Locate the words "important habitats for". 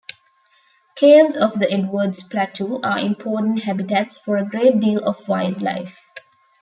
2.97-4.35